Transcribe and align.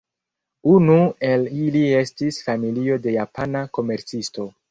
Unu 0.75 0.95
el 1.31 1.43
ili 1.65 1.83
estis 1.99 2.41
familio 2.49 2.99
de 3.05 3.15
japana 3.19 3.65
komercisto. 3.79 4.51